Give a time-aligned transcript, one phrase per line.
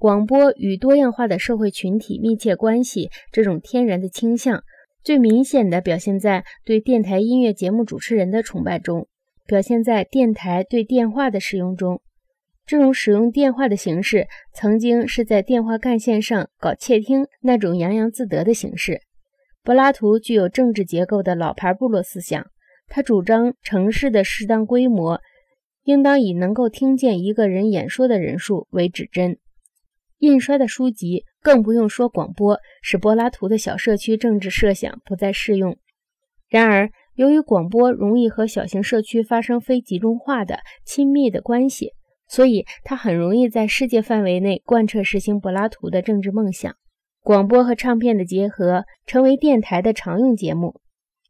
[0.00, 4.64] 广播与多样化的社会群体密切关系这种天然的倾向，
[5.04, 9.08] 最明显的表现在对电台音乐节目主持人的崇拜中，
[9.46, 12.00] 表现在电台对电话的使用中。
[12.64, 19.02] 这种使用电话的形式，曾经是在电话干线上搞窃听那种洋洋自得的形式。
[19.62, 22.46] 柏拉图具有政治结构的老牌部落思想，
[22.88, 25.20] 他主张城市的适当规模
[25.84, 29.36] 应当以能够听见一个人演说的人数为指针。
[30.20, 35.76] 印刷的书籍，更不用说广播，使柏拉图的小社区政治设想不再适用。
[36.48, 41.92] 然而，由于广播容易和小型社区发生非集中化的亲密的关系，
[42.28, 46.76] 所以它很容易在世界范围内贯彻实行柏拉图的政治梦想。
[47.22, 50.80] 广播和唱片的结合成为电台的常用节目，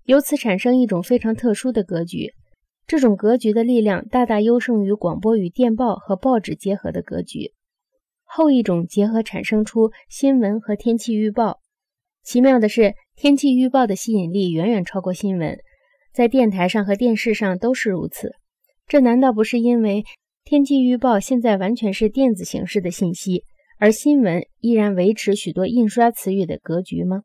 [0.05, 2.33] 由此产生一种非常特殊的格局。
[2.87, 7.53] 这种格局的力量大大优胜于广播与电报和报纸结合的格局。
[8.33, 11.59] 后一种结合产生出新闻和天气预报。
[12.23, 15.59] 奇妙的是，天气预报的吸引力远远超过新闻，
[16.15, 18.31] 在电台上和电视上都是如此。
[18.87, 20.05] 这难道不是因为
[20.45, 23.43] 天气预报现在完全是电子形式的信息，
[23.81, 27.23] 而新闻依然维持许多印刷词语的格局吗？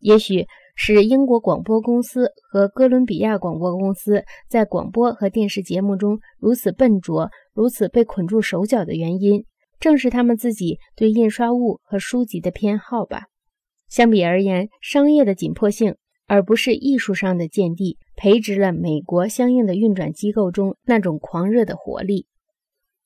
[0.00, 9.44] 也许是英国广播公司和哥伦比亚广播公司在广播和电视节目中如此笨拙，如此被捆住手脚的原因。
[9.82, 13.24] 正是他们自己对印刷物和书籍的偏好吧。
[13.88, 15.96] 相比而言，商业的紧迫性，
[16.28, 22.26] 而不是艺术上的见地，培植了美国相应的运转机构中那种狂热的活力。